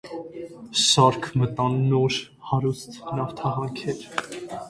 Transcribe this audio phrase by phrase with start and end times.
[0.83, 2.17] Շարք մտան նոր,
[2.53, 4.03] հարուստ նավթահանքեր։